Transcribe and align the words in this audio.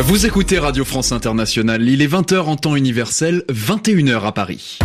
Vous 0.00 0.26
écoutez 0.26 0.60
Radio 0.60 0.84
France 0.84 1.10
Internationale, 1.10 1.82
il 1.88 2.02
est 2.02 2.06
20h 2.06 2.42
en 2.42 2.54
temps 2.54 2.76
universel, 2.76 3.42
21h 3.48 4.22
à 4.22 4.30
Paris. 4.30 4.78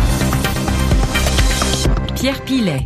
Pierre 2.16 2.42
Pilet. 2.44 2.80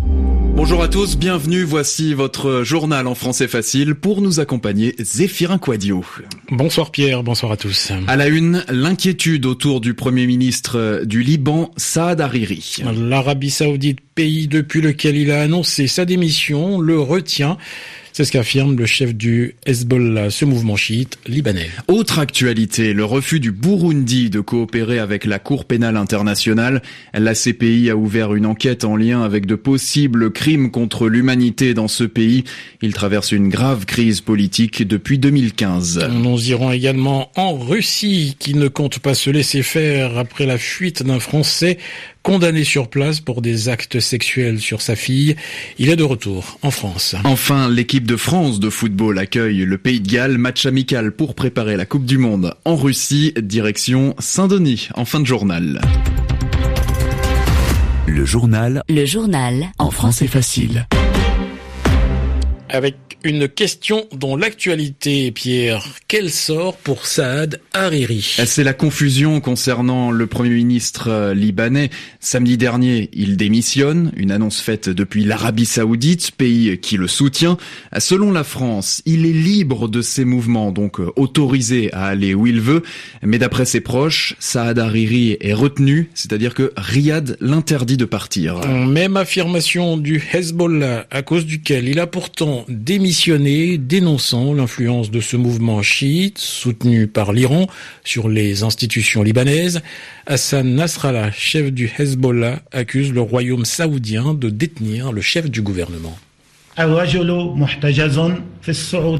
Bonjour 0.55 0.83
à 0.83 0.89
tous, 0.89 1.17
bienvenue, 1.17 1.63
voici 1.63 2.13
votre 2.13 2.65
journal 2.65 3.07
en 3.07 3.15
français 3.15 3.49
facile 3.49 3.95
pour 3.95 4.21
nous 4.21 4.41
accompagner 4.41 4.95
Zéphirin 4.99 5.57
Quadio. 5.57 6.05
Bonsoir 6.51 6.91
Pierre, 6.91 7.23
bonsoir 7.23 7.53
à 7.53 7.57
tous. 7.57 7.93
À 8.07 8.17
la 8.17 8.27
une, 8.27 8.63
l'inquiétude 8.69 9.47
autour 9.47 9.81
du 9.81 9.95
Premier 9.95 10.27
ministre 10.27 11.05
du 11.07 11.23
Liban, 11.23 11.71
Saad 11.79 12.21
Hariri. 12.21 12.83
L'Arabie 12.95 13.49
Saoudite, 13.49 14.01
pays 14.15 14.49
depuis 14.49 14.83
lequel 14.83 15.17
il 15.17 15.31
a 15.31 15.41
annoncé 15.41 15.87
sa 15.87 16.05
démission, 16.05 16.79
le 16.79 17.01
retient. 17.01 17.57
C'est 18.19 18.25
ce 18.25 18.33
qu'affirme 18.33 18.77
le 18.77 18.85
chef 18.85 19.15
du 19.15 19.55
Hezbollah, 19.65 20.31
ce 20.31 20.45
mouvement 20.45 20.75
chiite 20.75 21.21
libanais. 21.29 21.71
Autre 21.87 22.19
actualité, 22.19 22.93
le 22.93 23.05
refus 23.05 23.39
du 23.39 23.53
Burundi 23.53 24.29
de 24.29 24.41
coopérer 24.41 24.99
avec 24.99 25.25
la 25.25 25.39
Cour 25.39 25.67
pénale 25.67 25.97
internationale. 25.97 26.83
La 27.15 27.35
CPI 27.35 27.91
a 27.91 27.97
ouvert 27.97 28.35
une 28.35 28.45
enquête 28.45 28.83
en 28.83 28.97
lien 28.97 29.23
avec 29.23 29.47
de 29.47 29.55
possibles 29.55 30.33
crimes 30.33 30.73
contre 30.73 31.09
l'humanité 31.09 31.75
dans 31.75 31.87
ce 31.87 32.03
pays. 32.03 32.43
Il 32.83 32.93
traverse 32.93 33.31
une 33.31 33.51
grave 33.51 33.87
crise 33.87 34.21
politique 34.21 34.83
depuis 34.83 35.21
2015. 35.21 36.09
Nous 36.11 36.51
irons 36.51 36.73
également 36.73 37.31
en 37.37 37.57
Russie, 37.57 38.35
qui 38.41 38.55
ne 38.55 38.67
compte 38.67 38.99
pas 38.99 39.15
se 39.15 39.31
laisser 39.31 39.63
faire 39.63 40.19
après 40.19 40.45
la 40.45 40.59
fuite 40.59 41.05
d'un 41.05 41.21
Français 41.21 41.79
condamné 42.29 42.63
sur 42.63 42.89
place 42.89 43.21
pour 43.21 43.41
des 43.41 43.71
actes 43.71 44.01
sexuels 44.01 44.61
sur 44.61 44.83
sa 44.83 44.97
fille. 44.97 45.35
Il 45.79 45.89
est 45.89 45.97
de 45.97 46.05
retour 46.05 46.59
en 46.61 46.71
France. 46.71 47.17
Enfin, 47.25 47.71
l'équipe 47.71 48.07
de 48.07 48.17
France 48.17 48.61
de 48.61 48.69
football 48.69 49.19
accueille 49.19 49.65
le 49.65 49.79
Pays 49.79 50.01
de 50.01 50.11
Galles, 50.11 50.37
match 50.37 50.67
amical 50.67 51.13
pour 51.13 51.35
préparer 51.35 51.79
la 51.79 51.87
Coupe 51.87 52.05
du 52.05 52.19
Monde 52.19 52.55
en 52.67 52.77
Russie, 52.77 53.33
direction 53.41 54.15
Saint-Denis, 54.19 54.91
en 54.95 55.07
fin 55.07 55.21
de 55.21 55.27
journal. 55.27 55.81
Le 58.07 58.27
journal. 58.27 58.83
Le 58.91 59.07
journal. 59.07 59.69
En 59.79 59.91
français 59.91 60.27
facile. 60.27 60.87
Avec 62.71 62.97
une 63.25 63.49
question 63.49 64.07
dont 64.13 64.37
l'actualité, 64.37 65.33
Pierre, 65.33 65.85
quel 66.07 66.31
sort 66.31 66.77
pour 66.77 67.07
Saad 67.07 67.61
Hariri? 67.73 68.37
C'est 68.45 68.63
la 68.63 68.75
confusion 68.75 69.41
concernant 69.41 70.11
le 70.11 70.27
Premier 70.27 70.51
ministre 70.51 71.09
euh, 71.09 71.35
libanais. 71.35 71.91
Samedi 72.21 72.57
dernier, 72.57 73.11
il 73.13 73.37
démissionne, 73.37 74.13
une 74.17 74.31
annonce 74.31 74.61
faite 74.61 74.89
depuis 74.89 75.25
l'Arabie 75.25 75.67
saoudite, 75.67 76.31
pays 76.33 76.79
qui 76.79 76.97
le 76.97 77.09
soutient. 77.09 77.57
Selon 77.99 78.31
la 78.33 78.45
France, 78.45 79.03
il 79.05 79.27
est 79.27 79.33
libre 79.33 79.89
de 79.89 80.03
ses 80.03 80.25
mouvements, 80.25 80.71
donc 80.71 81.01
euh, 81.01 81.11
autorisé 81.17 81.93
à 81.93 82.05
aller 82.05 82.35
où 82.35 82.47
il 82.47 82.61
veut. 82.61 82.83
Mais 83.23 83.39
d'après 83.39 83.65
ses 83.65 83.81
proches, 83.81 84.37
Saad 84.39 84.79
Hariri 84.79 85.37
est 85.41 85.55
retenu, 85.55 86.11
c'est-à-dire 86.15 86.55
que 86.55 86.73
Riyad 86.77 87.37
l'interdit 87.41 87.97
de 87.97 88.05
partir. 88.05 88.61
Même 88.69 89.17
affirmation 89.17 89.97
du 89.97 90.23
Hezbollah, 90.33 91.07
à 91.11 91.23
cause 91.23 91.47
duquel 91.47 91.89
il 91.89 91.99
a 91.99 92.07
pourtant 92.07 92.58
démissionné 92.69 93.79
dénonçant 93.79 94.53
l'influence 94.53 95.11
de 95.11 95.21
ce 95.21 95.37
mouvement 95.37 95.83
chiite 95.83 96.39
soutenu 96.39 97.07
par 97.07 97.33
l'Iran 97.33 97.67
sur 98.05 98.29
les 98.29 98.63
institutions 98.63 99.23
libanaises. 99.23 99.81
Hassan 100.27 100.75
Nasrallah, 100.75 101.31
chef 101.33 101.73
du 101.73 101.91
Hezbollah, 101.99 102.63
accuse 102.73 103.13
le 103.13 103.21
royaume 103.21 103.65
saoudien 103.65 104.35
de 104.35 104.51
détenir 104.51 105.13
le 105.13 105.21
chef 105.21 105.51
du 105.51 105.63
gouvernement. 105.63 106.19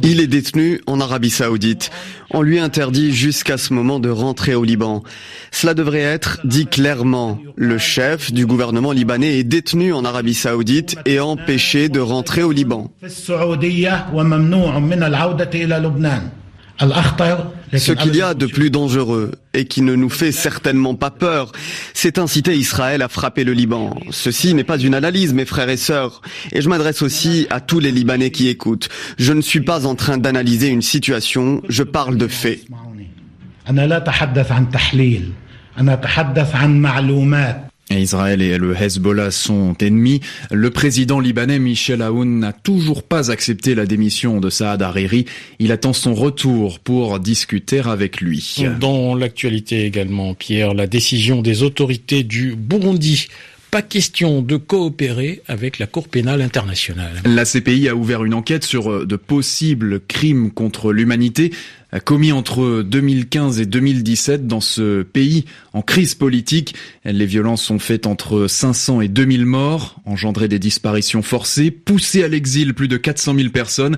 Il 0.03 0.21
est 0.21 0.27
détenu 0.27 0.81
en 0.87 1.01
Arabie 1.01 1.31
Saoudite. 1.31 1.91
On 2.31 2.43
lui 2.43 2.59
interdit 2.59 3.13
jusqu'à 3.13 3.57
ce 3.57 3.75
moment 3.75 3.99
de 3.99 4.11
rentrer 4.11 4.55
au 4.55 4.63
Liban. 4.63 5.03
Cela 5.51 5.75
devrait 5.75 6.01
être 6.01 6.41
dit 6.45 6.67
clairement. 6.67 7.39
Le 7.57 7.79
chef 7.79 8.33
du 8.33 8.47
gouvernement 8.47 8.93
libanais 8.93 9.39
est 9.39 9.45
détenu 9.45 9.93
en 9.93 10.05
Arabie 10.05 10.35
Saoudite 10.35 10.97
et 11.05 11.19
empêché 11.19 11.89
de 11.89 12.01
rentrer 12.01 12.43
au 12.43 12.53
Liban. 12.53 12.93
Ce 17.77 17.93
qu'il 17.93 18.15
y 18.15 18.23
a 18.23 18.35
de 18.35 18.47
plus 18.47 18.71
dangereux 18.71 19.33
et 19.53 19.67
qui 19.67 19.83
ne 19.83 19.95
nous 19.95 20.09
fait 20.09 20.33
certainement 20.33 20.95
pas 20.95 21.11
peur, 21.11 21.53
c'est 21.93 22.19
inciter 22.19 22.57
Israël 22.57 23.03
à 23.03 23.09
frapper 23.09 23.45
le 23.45 23.53
Liban. 23.53 23.97
Ceci 24.11 24.55
n'est 24.55 24.65
pas 24.65 24.79
une 24.79 24.95
analyse, 24.95 25.35
mes 25.35 25.45
frères 25.45 25.69
et 25.69 25.77
sœurs, 25.77 26.23
et 26.53 26.63
je 26.63 26.69
m'adresse 26.69 27.03
aussi 27.03 27.47
à 27.51 27.61
tous 27.61 27.81
les 27.81 27.91
Libanais 27.91 28.31
qui 28.31 28.49
écoutent. 28.49 28.89
Je 29.19 29.33
ne 29.33 29.41
suis 29.41 29.61
pas 29.61 29.87
en 29.87 29.97
train 29.97 30.19
d'analyser 30.19 30.69
une 30.69 30.83
situation, 30.83 31.63
je 31.69 31.83
parle 31.83 32.17
de 32.17 32.29
faits. 32.29 32.61
Israël 37.91 38.43
et 38.43 38.59
le 38.59 38.75
Hezbollah 38.75 39.31
sont 39.31 39.75
ennemis. 39.81 40.21
Le 40.51 40.71
président 40.71 41.21
libanais 41.21 41.59
Michel 41.59 42.03
Aoun 42.03 42.39
n'a 42.39 42.53
toujours 42.53 43.03
pas 43.03 43.31
accepté 43.31 43.75
la 43.75 43.87
démission 43.87 44.41
de 44.41 44.51
Saad 44.51 44.83
Hariri. 44.83 45.25
Il 45.59 45.73
attend 45.73 45.93
son 45.93 46.15
retour 46.15 46.79
pour 46.81 47.19
discuter 47.19 47.81
avec 47.85 48.21
lui. 48.21 48.57
Dans 48.81 49.15
l'actualité 49.15 49.85
également, 49.85 50.35
Pierre, 50.35 50.75
la 50.75 50.87
décision 50.87 51.43
des 51.43 51.63
autorités 51.63 52.23
du 52.23 52.55
Burundi 52.57 53.29
pas 53.71 53.83
question 53.83 54.41
de 54.41 54.57
coopérer 54.57 55.43
avec 55.47 55.79
la 55.79 55.87
Cour 55.87 56.09
pénale 56.09 56.41
internationale. 56.41 57.21
La 57.27 57.45
CPI 57.45 57.89
a 57.89 57.95
ouvert 57.95 58.25
une 58.25 58.33
enquête 58.33 58.65
sur 58.65 59.07
de 59.07 59.17
possibles 59.17 60.01
crimes 60.09 60.51
contre 60.51 60.93
l'humanité 60.93 61.53
commis 62.05 62.33
entre 62.33 62.83
2015 62.83 63.61
et 63.61 63.67
2017 63.67 64.47
dans 64.47 64.61
ce 64.61 65.03
pays 65.03 65.45
en 65.73 65.83
crise 65.83 66.15
politique. 66.15 66.75
Les 67.05 67.27
violences 67.27 67.63
sont 67.63 67.79
faites 67.79 68.07
entre 68.07 68.47
500 68.47 69.01
et 69.01 69.09
2000 69.09 69.47
morts, 69.47 69.97
engendré 70.05 70.49
des 70.49 70.59
disparitions 70.59 71.23
forcées, 71.23 71.71
poussé 71.71 72.23
à 72.23 72.29
l'exil 72.29 72.75
plus 72.75 72.89
de 72.89 72.97
400 72.97 73.35
000 73.35 73.49
personnes. 73.51 73.97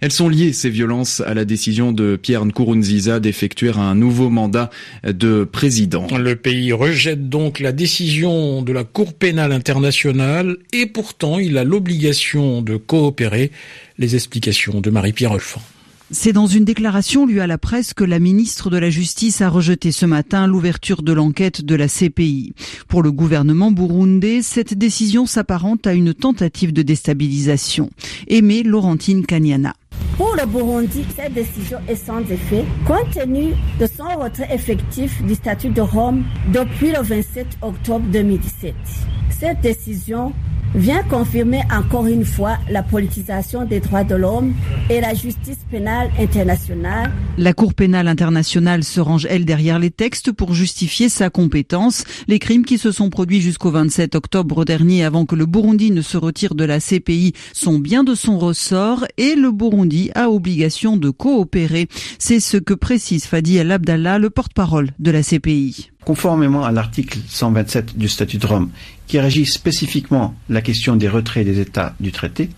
Elles 0.00 0.12
sont 0.12 0.28
liées, 0.28 0.52
ces 0.52 0.70
violences, 0.70 1.20
à 1.20 1.34
la 1.34 1.44
décision 1.44 1.90
de 1.92 2.16
Pierre 2.16 2.44
Nkurunziza 2.44 3.18
d'effectuer 3.18 3.70
un 3.70 3.96
nouveau 3.96 4.30
mandat 4.30 4.70
de 5.04 5.42
président. 5.44 6.06
Le 6.16 6.36
pays 6.36 6.72
rejette 6.72 7.28
donc 7.28 7.58
la 7.58 7.72
décision 7.72 8.62
de 8.62 8.72
la 8.72 8.84
Cour 8.84 9.12
pénale 9.14 9.52
internationale 9.52 10.56
et 10.72 10.86
pourtant 10.86 11.38
il 11.40 11.58
a 11.58 11.64
l'obligation 11.64 12.62
de 12.62 12.76
coopérer. 12.76 13.50
Les 13.98 14.14
explications 14.14 14.80
de 14.80 14.90
Marie-Pierre 14.90 15.32
Olfan. 15.32 15.60
C'est 16.10 16.32
dans 16.32 16.46
une 16.46 16.64
déclaration 16.64 17.26
lue 17.26 17.40
à 17.40 17.46
la 17.46 17.58
presse 17.58 17.92
que 17.92 18.02
la 18.02 18.18
ministre 18.18 18.70
de 18.70 18.78
la 18.78 18.88
Justice 18.88 19.42
a 19.42 19.50
rejeté 19.50 19.92
ce 19.92 20.06
matin 20.06 20.46
l'ouverture 20.46 21.02
de 21.02 21.12
l'enquête 21.12 21.62
de 21.62 21.74
la 21.74 21.86
CPI. 21.86 22.54
Pour 22.88 23.02
le 23.02 23.12
gouvernement 23.12 23.70
burundais, 23.70 24.40
cette 24.40 24.72
décision 24.72 25.26
s'apparente 25.26 25.86
à 25.86 25.92
une 25.92 26.14
tentative 26.14 26.72
de 26.72 26.80
déstabilisation. 26.80 27.90
Aimée 28.26 28.62
Laurentine 28.62 29.26
Kanyana. 29.26 29.74
Pour 30.16 30.34
le 30.34 30.46
Burundi, 30.46 31.04
cette 31.14 31.34
décision 31.34 31.76
est 31.86 31.94
sans 31.94 32.20
effet 32.20 32.64
compte 32.86 33.10
tenu 33.12 33.52
de 33.78 33.86
son 33.86 34.08
retrait 34.18 34.48
effectif 34.50 35.22
du 35.24 35.34
statut 35.34 35.68
de 35.68 35.82
Rome 35.82 36.24
depuis 36.54 36.90
le 36.90 37.02
27 37.02 37.46
octobre 37.60 38.06
2017. 38.10 38.74
Cette 39.28 39.60
décision 39.60 40.32
vient 40.74 41.02
confirmer 41.02 41.62
encore 41.72 42.06
une 42.06 42.24
fois 42.24 42.58
la 42.70 42.82
politisation 42.82 43.64
des 43.64 43.80
droits 43.80 44.04
de 44.04 44.14
l'homme 44.14 44.54
et 44.90 45.00
la 45.00 45.14
justice 45.14 45.58
pénale 45.70 46.10
internationale. 46.18 47.10
La 47.36 47.52
Cour 47.52 47.74
pénale 47.74 48.08
internationale 48.08 48.84
se 48.84 49.00
range, 49.00 49.26
elle, 49.30 49.44
derrière 49.44 49.78
les 49.78 49.90
textes 49.90 50.32
pour 50.32 50.54
justifier 50.54 51.08
sa 51.08 51.30
compétence. 51.30 52.04
Les 52.26 52.38
crimes 52.38 52.64
qui 52.64 52.78
se 52.78 52.92
sont 52.92 53.10
produits 53.10 53.40
jusqu'au 53.40 53.70
27 53.70 54.14
octobre 54.14 54.64
dernier 54.64 55.04
avant 55.04 55.26
que 55.26 55.34
le 55.34 55.46
Burundi 55.46 55.90
ne 55.90 56.02
se 56.02 56.16
retire 56.16 56.54
de 56.54 56.64
la 56.64 56.80
CPI 56.80 57.32
sont 57.52 57.78
bien 57.78 58.04
de 58.04 58.14
son 58.14 58.38
ressort 58.38 59.06
et 59.16 59.34
le 59.34 59.52
Burundi 59.52 60.10
a 60.14 60.30
obligation 60.30 60.96
de 60.96 61.10
coopérer. 61.10 61.88
C'est 62.18 62.40
ce 62.40 62.56
que 62.56 62.74
précise 62.74 63.24
Fadi 63.24 63.56
El 63.56 63.72
Abdallah, 63.72 64.18
le 64.18 64.30
porte-parole 64.30 64.90
de 64.98 65.10
la 65.10 65.22
CPI. 65.22 65.90
Conformément 66.04 66.64
à 66.64 66.72
l'article 66.72 67.18
127 67.26 67.98
du 67.98 68.08
statut 68.08 68.38
de 68.38 68.46
Rome, 68.46 68.70
qui 69.06 69.18
régit 69.18 69.46
spécifiquement 69.46 70.34
la 70.48 70.62
question 70.62 70.96
des 70.96 71.08
retraits 71.08 71.44
des 71.44 71.60
États 71.60 71.94
du 72.00 72.12
traité, 72.12 72.50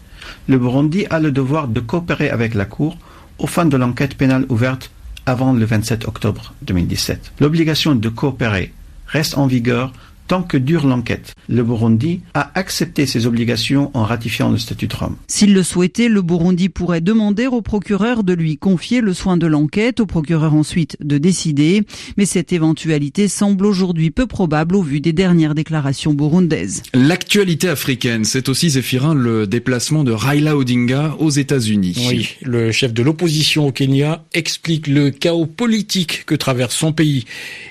le 0.49 0.59
Burundi 0.59 1.07
a 1.11 1.19
le 1.19 1.33
devoir 1.33 1.67
de 1.69 1.81
coopérer 1.81 2.31
avec 2.31 2.55
la 2.55 2.65
Cour 2.65 2.97
aux 3.39 3.47
fins 3.47 3.67
de 3.67 3.77
l'enquête 3.77 4.17
pénale 4.17 4.47
ouverte 4.49 4.91
avant 5.27 5.53
le 5.53 5.65
27 5.65 6.07
octobre 6.07 6.55
2017. 6.63 7.33
L'obligation 7.41 7.95
de 7.95 8.09
coopérer 8.09 8.73
reste 9.07 9.37
en 9.37 9.47
vigueur 9.47 9.93
tant 10.31 10.45
que 10.45 10.57
dure 10.57 10.87
l'enquête. 10.87 11.35
Le 11.49 11.65
Burundi 11.65 12.21
a 12.35 12.53
accepté 12.55 13.05
ses 13.05 13.27
obligations 13.27 13.91
en 13.95 14.05
ratifiant 14.05 14.49
le 14.49 14.59
statut 14.59 14.87
de 14.87 14.95
Rome. 14.95 15.17
S'il 15.27 15.53
le 15.53 15.65
souhaitait, 15.65 16.09
le 16.09 16.23
Burundi 16.23 16.69
pourrait 16.69 17.01
demander 17.01 17.49
au 17.49 17.63
procureur 17.63 18.23
de 18.23 18.33
lui 18.33 18.57
confier 18.57 19.01
le 19.01 19.13
soin 19.13 19.37
de 19.37 19.49
l'enquête, 19.49 19.99
au 19.99 20.07
procureur 20.07 20.55
ensuite 20.55 20.97
de 21.01 21.19
décider. 21.19 21.83
Mais 22.17 22.27
cette 22.27 22.53
éventualité 22.53 23.27
semble 23.27 23.67
aujourd'hui 23.67 24.13
peu 24.13 24.29
probable 24.29 24.77
au 24.77 24.83
vu 24.83 25.01
des 25.01 25.13
dernières 25.13 25.57
déclarations 25.57 26.15
burundaises. 26.15 26.85
L'actualité 26.95 27.69
africaine, 27.69 28.25
c'est 28.25 28.49
aussi 28.49 28.71
Zéphirin 28.71 29.15
le 29.15 29.49
déplacement 29.49 30.05
de 30.05 30.13
Raila 30.13 30.57
Odinga 30.57 31.17
aux 31.19 31.31
États-Unis. 31.31 32.07
Oui, 32.09 32.29
le 32.43 32.71
chef 32.71 32.95
de 32.95 33.03
l'opposition 33.03 33.67
au 33.67 33.73
Kenya 33.73 34.23
explique 34.33 34.87
le 34.87 35.11
chaos 35.11 35.47
politique 35.47 36.25
que 36.25 36.37
traverse 36.37 36.77
son 36.77 36.93
pays. 36.93 37.25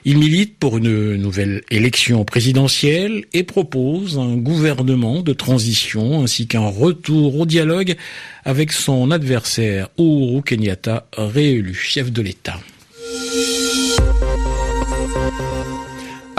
Il 0.04 0.18
milite 0.18 0.58
pour 0.58 0.78
une 0.78 1.16
nouvelle 1.16 1.62
élection 1.72 2.26
présidentielle 2.26 2.49
et 3.34 3.44
propose 3.44 4.18
un 4.18 4.36
gouvernement 4.36 5.22
de 5.22 5.34
transition 5.34 6.24
ainsi 6.24 6.48
qu'un 6.48 6.68
retour 6.68 7.40
au 7.40 7.46
dialogue 7.46 7.96
avec 8.44 8.72
son 8.72 9.12
adversaire 9.12 9.90
Uhuru 9.98 10.42
Kenyatta, 10.42 11.08
réélu 11.16 11.74
chef 11.74 12.12
de 12.12 12.22
l'État. 12.22 12.60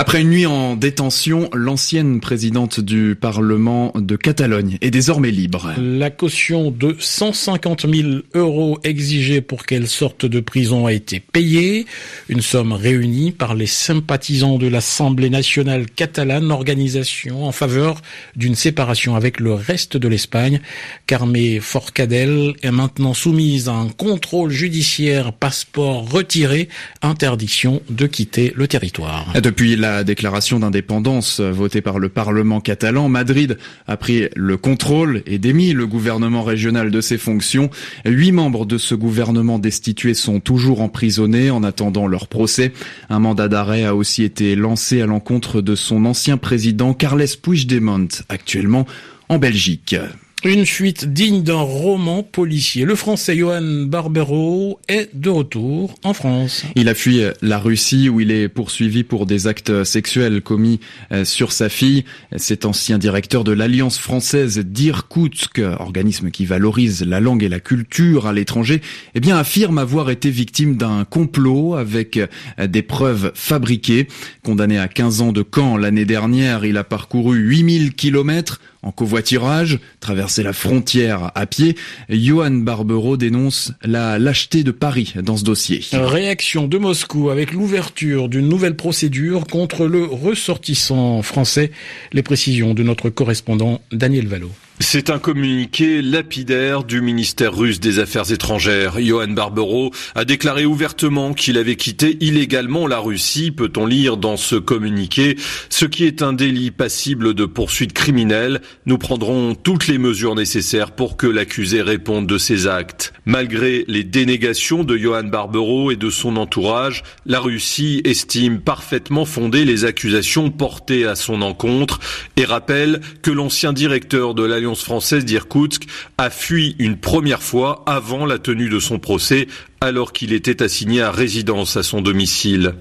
Après 0.01 0.23
une 0.23 0.31
nuit 0.31 0.47
en 0.47 0.77
détention, 0.77 1.51
l'ancienne 1.53 2.21
présidente 2.21 2.81
du 2.81 3.15
Parlement 3.21 3.93
de 3.95 4.17
Catalogne 4.17 4.79
est 4.81 4.91
désormais 4.91 5.31
libre. 5.31 5.75
La 5.77 6.09
caution 6.09 6.71
de 6.71 6.97
150 6.99 7.87
000 7.87 8.09
euros 8.33 8.79
exigée 8.83 9.43
pour 9.43 9.67
qu'elle 9.67 9.87
sorte 9.87 10.25
de 10.25 10.41
prison 10.41 10.87
a 10.87 10.95
été 10.95 11.21
payée. 11.21 11.85
Une 12.31 12.41
somme 12.41 12.73
réunie 12.73 13.31
par 13.31 13.55
les 13.55 13.67
sympathisants 13.67 14.57
de 14.57 14.69
l'Assemblée 14.69 15.29
nationale 15.29 15.85
catalane, 15.85 16.51
organisation 16.51 17.45
en 17.45 17.53
faveur 17.53 18.01
d'une 18.37 18.55
séparation 18.55 19.17
avec 19.17 19.39
le 19.39 19.53
reste 19.53 19.99
de 19.99 20.09
l'Espagne. 20.09 20.63
Carmé 21.07 21.61
Forcadell 21.61 22.55
est 22.63 22.71
maintenant 22.71 23.13
soumise 23.13 23.69
à 23.69 23.75
un 23.75 23.91
contrôle 23.91 24.51
judiciaire, 24.51 25.35
passeport 25.35 26.11
retiré, 26.11 26.71
interdiction 27.03 27.83
de 27.91 28.07
quitter 28.07 28.55
le 28.57 28.67
territoire. 28.67 29.35
Depuis 29.35 29.77
la 29.77 29.90
la 29.97 30.05
déclaration 30.05 30.59
d'indépendance 30.59 31.41
votée 31.41 31.81
par 31.81 31.99
le 31.99 32.09
Parlement 32.09 32.61
catalan, 32.61 33.09
Madrid 33.09 33.59
a 33.87 33.97
pris 33.97 34.29
le 34.37 34.57
contrôle 34.57 35.23
et 35.27 35.39
démis 35.39 35.73
le 35.73 35.87
gouvernement 35.87 36.43
régional 36.43 36.91
de 36.91 37.01
ses 37.01 37.19
fonctions. 37.19 37.71
Huit 38.05 38.33
membres 38.33 38.67
de 38.67 38.79
ce 38.79 38.95
gouvernement 38.95 39.59
destitué 39.59 40.15
sont 40.15 40.41
toujours 40.41 40.81
emprisonnés 40.81 41.51
en 41.51 41.63
attendant 41.63 42.07
leur 42.07 42.29
procès. 42.29 42.73
Un 43.09 43.19
mandat 43.19 43.49
d'arrêt 43.49 43.85
a 43.85 43.95
aussi 43.95 44.23
été 44.23 44.57
lancé 44.57 45.03
à 45.03 45.07
l'encontre 45.07 45.61
de 45.61 45.75
son 45.75 46.05
ancien 46.05 46.37
président 46.37 46.95
Carles 46.95 47.25
Puigdemont, 47.43 48.09
actuellement 48.29 48.87
en 49.29 49.39
Belgique. 49.39 49.97
Une 50.43 50.65
fuite 50.65 51.05
digne 51.05 51.43
d'un 51.43 51.61
roman 51.61 52.23
policier. 52.23 52.87
Le 52.87 52.95
français 52.95 53.37
Johan 53.37 53.85
Barbero 53.85 54.81
est 54.89 55.11
de 55.13 55.29
retour 55.29 55.95
en 56.03 56.15
France. 56.15 56.65
Il 56.77 56.89
a 56.89 56.95
fui 56.95 57.21
la 57.43 57.59
Russie 57.59 58.09
où 58.09 58.21
il 58.21 58.31
est 58.31 58.49
poursuivi 58.49 59.05
pour 59.05 59.27
des 59.27 59.49
actes 59.49 59.85
sexuels 59.85 60.41
commis 60.41 60.81
euh, 61.13 61.27
sur 61.27 61.53
sa 61.53 61.69
fille. 61.69 62.07
Cet 62.37 62.65
ancien 62.65 62.97
directeur 62.97 63.45
de 63.45 63.53
l'Alliance 63.53 63.99
française 63.99 64.61
d'Irkoutsk, 64.61 65.61
organisme 65.79 66.31
qui 66.31 66.47
valorise 66.47 67.05
la 67.05 67.21
langue 67.21 67.43
et 67.43 67.51
la 67.51 67.61
culture 67.61 68.27
à 68.27 68.33
l'étranger, 68.33 68.81
eh 69.15 69.31
affirme 69.31 69.77
avoir 69.77 70.09
été 70.09 70.31
victime 70.31 70.79
d'un 70.79 71.05
complot 71.05 71.75
avec 71.75 72.17
euh, 72.17 72.67
des 72.67 72.83
preuves 72.83 73.31
fabriquées. 73.35 74.09
Condamné 74.43 74.79
à 74.79 74.89
15 74.89 75.21
ans 75.21 75.33
de 75.33 75.43
camp 75.43 75.77
l'année 75.77 76.07
dernière, 76.07 76.65
il 76.65 76.79
a 76.79 76.85
parcouru 76.85 77.37
8000 77.37 77.93
kilomètres 77.93 78.59
en 78.83 78.93
covoiturage, 78.93 79.79
traverser 80.01 80.43
la 80.43 80.53
frontière 80.53 81.33
à 81.35 81.47
pied, 81.47 81.77
Johan 82.09 82.51
Barbero 82.51 83.17
dénonce 83.17 83.73
la 83.83 84.19
lâcheté 84.19 84.65
de 84.65 84.71
Paris 84.71 85.15
dans 85.23 85.37
ce 85.37 85.45
dossier. 85.45 85.85
Réaction 85.93 86.67
de 86.67 86.79
Moscou 86.79 87.31
avec 87.31 87.53
l'ouverture 87.53 88.29
d'une 88.29 88.49
nouvelle 88.49 88.77
procédure 88.77 89.47
contre 89.47 89.87
le 89.87 90.05
ressortissant 90.05 91.23
français. 91.23 91.71
Les 92.13 92.23
précisions 92.23 92.75
de 92.75 92.83
notre 92.83 93.11
correspondant 93.11 93.83
Daniel 93.93 94.27
Valo. 94.27 94.51
C'est 94.83 95.11
un 95.11 95.19
communiqué 95.19 96.01
lapidaire 96.01 96.85
du 96.85 97.03
ministère 97.03 97.55
russe 97.55 97.81
des 97.81 97.99
Affaires 97.99 98.33
étrangères. 98.33 98.99
Johan 98.99 99.29
Barbero 99.29 99.91
a 100.15 100.25
déclaré 100.25 100.65
ouvertement 100.65 101.35
qu'il 101.35 101.59
avait 101.59 101.77
quitté 101.77 102.17
illégalement 102.21 102.87
la 102.87 102.99
Russie, 102.99 103.51
peut-on 103.51 103.85
lire 103.85 104.17
dans 104.17 104.39
ce 104.39 104.57
communiqué, 104.57 105.37
ce 105.69 105.85
qui 105.85 106.07
est 106.07 106.23
un 106.23 106.33
délit 106.33 106.71
passible 106.71 107.35
de 107.35 107.45
poursuite 107.45 107.93
criminelle? 107.93 108.63
Nous 108.87 108.97
prendrons 108.97 109.55
toutes 109.55 109.87
les 109.87 109.99
mesures 109.99 110.35
nécessaires 110.35 110.93
pour 110.93 111.19
que 111.19 111.27
l'accusé 111.27 111.83
réponde 111.83 112.27
de 112.27 112.39
ses 112.39 112.67
actes. 112.67 113.13
Malgré 113.27 113.85
les 113.87 114.03
dénégations 114.03 114.83
de 114.83 114.97
Johan 114.97 115.25
Barbero 115.25 115.91
et 115.91 115.97
de 115.97 116.09
son 116.09 116.39
entourage, 116.39 117.05
la 117.27 117.39
Russie 117.39 118.01
estime 118.05 118.61
parfaitement 118.63 119.27
fondées 119.27 119.67
les 119.67 119.85
accusations 119.85 120.51
portées 120.51 121.05
à 121.05 121.17
son 121.17 121.43
encontre 121.43 122.01
et 122.39 122.47
rappelle 122.47 123.03
que 123.21 123.31
l'ancien 123.31 123.75
directeur 123.75 124.35
de 124.35 124.43
l'Alliance 124.43 124.70
française 124.75 125.25
d'Irkoutsk 125.25 125.85
a 126.19 126.31
fui 126.31 126.77
une 126.79 126.97
première 126.97 127.43
fois 127.43 127.83
avant 127.87 128.27
la 128.27 128.39
tenue 128.39 128.69
de 128.69 128.79
son 128.79 128.99
procès 128.99 129.49
alors 129.83 130.13
qu'il 130.13 130.35
était 130.35 130.63
assigné 130.63 131.01
à 131.01 131.11
résidence 131.11 131.79
à 131.79 131.83
son 131.83 132.03
domicile. 132.03 132.75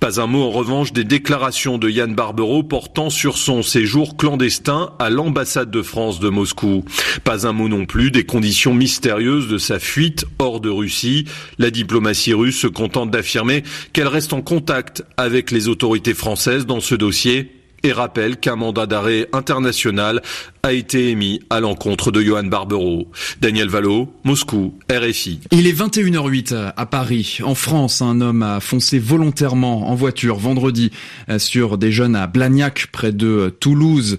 Pas 0.00 0.20
un 0.22 0.26
mot 0.26 0.42
en 0.42 0.50
revanche 0.50 0.94
des 0.94 1.04
déclarations 1.04 1.76
de 1.76 1.90
Yann 1.90 2.14
Barbero 2.14 2.62
portant 2.62 3.10
sur 3.10 3.36
son 3.36 3.62
séjour 3.62 4.16
clandestin 4.16 4.92
à 4.98 5.10
l'ambassade 5.10 5.70
de 5.70 5.82
France 5.82 6.18
de 6.18 6.30
Moscou. 6.30 6.84
Pas 7.24 7.46
un 7.46 7.52
mot 7.52 7.68
non 7.68 7.84
plus 7.84 8.10
des 8.10 8.24
conditions 8.24 8.72
mystérieuses 8.72 9.48
de 9.48 9.58
sa 9.58 9.78
fuite 9.78 10.24
hors 10.38 10.60
de 10.60 10.70
Russie. 10.70 11.26
La 11.58 11.70
diplomatie 11.70 12.32
russe 12.32 12.58
se 12.58 12.68
contente 12.68 13.10
d'affirmer 13.10 13.62
qu'elle 13.92 14.08
reste 14.08 14.32
en 14.32 14.40
contact 14.40 15.04
avec 15.18 15.50
les 15.50 15.68
autorités 15.68 16.14
françaises 16.14 16.64
dans 16.64 16.80
ce 16.80 16.94
dossier 16.94 17.55
et 17.86 17.92
rappelle 17.92 18.36
qu'un 18.36 18.56
mandat 18.56 18.86
d'arrêt 18.86 19.28
international 19.32 20.20
a 20.64 20.72
été 20.72 21.10
émis 21.10 21.40
à 21.50 21.60
l'encontre 21.60 22.10
de 22.10 22.20
Johan 22.20 22.42
Barbero. 22.42 23.06
Daniel 23.40 23.68
Valo, 23.68 24.12
Moscou, 24.24 24.74
RFI. 24.90 25.40
Il 25.52 25.68
est 25.68 25.72
21h08 25.72 26.72
à 26.76 26.86
Paris. 26.86 27.38
En 27.44 27.54
France, 27.54 28.02
un 28.02 28.20
homme 28.20 28.42
a 28.42 28.58
foncé 28.58 28.98
volontairement 28.98 29.88
en 29.88 29.94
voiture 29.94 30.36
vendredi 30.36 30.90
sur 31.38 31.78
des 31.78 31.92
jeunes 31.92 32.16
à 32.16 32.26
Blagnac, 32.26 32.88
près 32.90 33.12
de 33.12 33.54
Toulouse. 33.60 34.18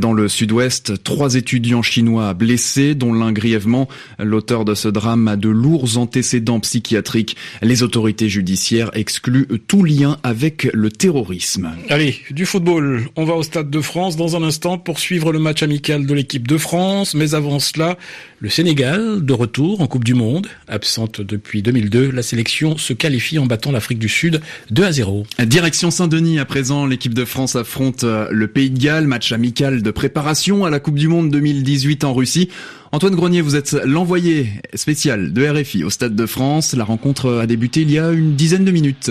Dans 0.00 0.14
le 0.14 0.28
sud-ouest, 0.28 1.02
trois 1.02 1.34
étudiants 1.34 1.82
chinois 1.82 2.32
blessés, 2.32 2.94
dont 2.94 3.12
l'un 3.12 3.32
grièvement. 3.32 3.88
L'auteur 4.18 4.64
de 4.64 4.74
ce 4.74 4.88
drame 4.88 5.28
a 5.28 5.36
de 5.36 5.50
lourds 5.50 5.98
antécédents 5.98 6.60
psychiatriques. 6.60 7.36
Les 7.60 7.82
autorités 7.82 8.28
judiciaires 8.30 8.90
excluent 8.94 9.46
tout 9.66 9.84
lien 9.84 10.16
avec 10.22 10.68
le 10.72 10.90
terrorisme. 10.90 11.72
Allez, 11.90 12.16
du 12.30 12.46
football. 12.46 13.08
On 13.16 13.24
va 13.24 13.34
au 13.34 13.42
Stade 13.42 13.70
de 13.70 13.80
France 13.80 14.16
dans 14.16 14.34
un 14.36 14.42
instant 14.42 14.78
pour 14.78 14.98
suivre 14.98 15.32
le 15.32 15.38
match 15.38 15.62
amical 15.62 16.06
de 16.06 16.14
l'équipe 16.14 16.48
de 16.48 16.56
France. 16.56 17.14
Mais 17.14 17.34
avant 17.34 17.58
cela, 17.58 17.98
le 18.38 18.48
Sénégal, 18.48 19.24
de 19.24 19.32
retour 19.32 19.80
en 19.82 19.86
Coupe 19.86 20.04
du 20.04 20.14
Monde. 20.14 20.46
Absente 20.68 21.20
depuis 21.20 21.60
2002, 21.60 22.10
la 22.10 22.22
sélection 22.22 22.78
se 22.78 22.94
qualifie 22.94 23.38
en 23.38 23.46
battant 23.46 23.72
l'Afrique 23.72 23.98
du 23.98 24.08
Sud 24.08 24.40
2 24.70 24.84
à 24.84 24.92
0. 24.92 25.26
Direction 25.44 25.90
Saint-Denis 25.90 26.38
à 26.38 26.44
présent. 26.46 26.86
L'équipe 26.86 27.14
de 27.14 27.24
France 27.26 27.56
affronte 27.56 28.04
le 28.04 28.46
Pays 28.46 28.70
de 28.70 28.78
Galles. 28.78 29.06
Match 29.06 29.32
amical 29.32 29.81
de 29.82 29.90
préparation 29.90 30.64
à 30.64 30.70
la 30.70 30.80
Coupe 30.80 30.94
du 30.94 31.08
Monde 31.08 31.30
2018 31.30 32.04
en 32.04 32.14
Russie. 32.14 32.48
Antoine 32.92 33.14
Grenier, 33.14 33.40
vous 33.40 33.56
êtes 33.56 33.72
l'envoyé 33.84 34.48
spécial 34.74 35.32
de 35.32 35.46
RFI 35.46 35.84
au 35.84 35.90
Stade 35.90 36.14
de 36.14 36.26
France. 36.26 36.74
La 36.74 36.84
rencontre 36.84 37.40
a 37.40 37.46
débuté 37.46 37.82
il 37.82 37.90
y 37.90 37.98
a 37.98 38.10
une 38.10 38.34
dizaine 38.34 38.64
de 38.64 38.70
minutes 38.70 39.10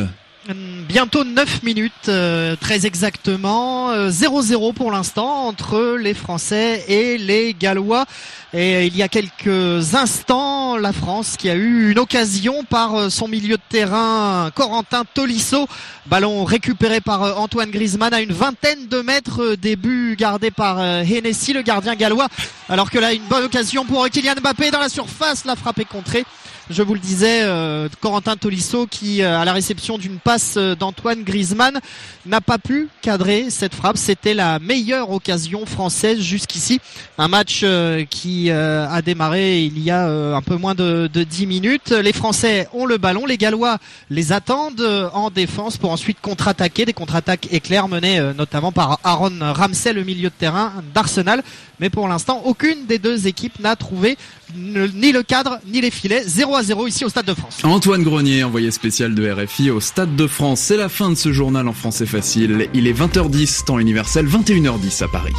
bientôt 0.50 1.24
9 1.24 1.64
minutes, 1.64 2.10
euh, 2.10 2.56
très 2.56 2.86
exactement. 2.86 3.94
0-0 4.10 4.70
euh, 4.70 4.74
pour 4.74 4.92
l'instant 4.92 5.46
entre 5.48 5.98
les 6.00 6.14
Français 6.14 6.84
et 6.88 7.18
les 7.18 7.54
Gallois. 7.54 8.06
Et 8.54 8.88
il 8.88 8.98
y 8.98 9.04
a 9.04 9.08
quelques 9.08 9.96
instants, 9.96 10.76
la 10.78 10.92
France 10.92 11.38
qui 11.38 11.50
a 11.50 11.56
eu 11.56 11.92
une 11.92 12.00
occasion 12.00 12.64
par 12.64 12.96
euh, 12.96 13.10
son 13.10 13.28
milieu 13.28 13.56
de 13.56 13.62
terrain, 13.70 14.52
Corentin 14.56 15.04
Tolisso. 15.14 15.68
Ballon 16.08 16.44
récupéré 16.44 17.00
par 17.00 17.40
Antoine 17.40 17.70
Griezmann 17.70 18.14
à 18.14 18.22
une 18.22 18.34
vingtaine 18.34 18.88
de 18.88 19.02
mètres. 19.02 19.56
Début 19.56 20.16
gardé 20.18 20.50
par 20.50 20.82
Hennessy, 20.82 21.54
le 21.54 21.62
gardien 21.62 21.96
gallois. 21.96 22.28
Alors 22.68 22.90
que 22.90 22.98
là, 22.98 23.14
une 23.14 23.24
bonne 23.24 23.44
occasion 23.44 23.86
pour 23.86 24.10
Kylian 24.10 24.34
Mbappé 24.42 24.72
dans 24.72 24.80
la 24.80 24.90
surface. 24.90 25.46
La 25.46 25.56
frappe 25.56 25.80
est 25.80 25.86
contrée. 25.86 26.26
Je 26.70 26.84
vous 26.84 26.94
le 26.94 27.00
disais, 27.00 27.42
euh, 27.44 27.90
Corentin 28.00 28.38
Tolisso 28.38 28.88
qui, 28.88 29.24
à 29.24 29.44
la 29.44 29.54
réception 29.54 29.98
d'une 29.98 30.20
passe 30.20 30.58
d'Antoine 30.58 31.24
Griezmann, 31.24 31.80
n'a 32.26 32.40
pas 32.40 32.58
pu 32.58 32.88
cadrer 33.02 33.50
cette 33.50 33.74
frappe. 33.74 33.98
C'était 33.98 34.34
la 34.34 34.60
meilleure 34.60 35.10
occasion 35.10 35.66
française 35.66 36.20
jusqu'ici. 36.22 36.80
Un 37.18 37.28
match 37.28 37.66
qui 38.10 38.52
a 38.52 39.02
démarré 39.02 39.64
il 39.64 39.80
y 39.80 39.92
a 39.92 40.08
un 40.08 40.42
peu 40.42 40.56
moins 40.56 40.76
de, 40.76 41.10
de 41.12 41.24
10 41.24 41.48
minutes. 41.48 41.92
Les 41.92 42.14
Français 42.14 42.68
ont 42.74 42.86
le 42.86 42.98
ballon, 42.98 43.26
les 43.26 43.38
Gallois 43.38 43.78
les 44.10 44.32
attendent 44.32 45.10
en 45.14 45.30
défense 45.30 45.78
pour 45.78 45.92
ensuite 45.92 46.22
contre-attaquer. 46.22 46.86
Des 46.86 46.94
contre-attaques 46.94 47.48
éclairs 47.52 47.88
menées 47.88 48.22
notamment 48.38 48.72
par 48.72 49.00
Aaron 49.04 49.40
Ramsey, 49.42 49.94
le 49.94 50.04
milieu 50.04 50.30
de 50.30 50.36
terrain 50.38 50.74
d'Arsenal. 50.94 51.44
Mais 51.82 51.90
pour 51.90 52.08
l'instant, 52.08 52.44
aucune 52.46 52.86
des 52.86 53.00
deux 53.00 53.28
équipes 53.28 53.60
n'a 53.60 53.76
trouvé 53.76 54.16
ni 54.56 55.12
le 55.12 55.24
cadre 55.24 55.60
ni 55.68 55.82
les 55.82 55.90
filets. 55.90 56.24
0 56.26 56.56
à 56.56 56.64
0 56.64 56.88
ici 56.88 57.04
au 57.04 57.10
Stade 57.10 57.26
de 57.26 57.34
France. 57.34 57.58
Antoine 57.64 58.04
Grenier, 58.04 58.44
envoyé 58.44 58.70
spécial 58.70 59.16
de 59.16 59.30
RFI 59.30 59.72
au 59.72 59.80
Stade 59.80 60.16
de 60.16 60.28
France. 60.28 60.60
C'est 60.60 60.78
la 60.78 60.90
fin 60.90 61.10
de 61.10 61.16
ce 61.16 61.34
journal 61.34 61.68
en 61.68 61.74
français 61.74 62.06
facile. 62.06 62.70
Il 62.76 62.88
est 62.88 62.94
20h10 62.94 63.66
temps 63.66 63.80
universel, 63.80 64.28
21h10 64.28 65.04
à 65.04 65.08
Paris. 65.08 65.34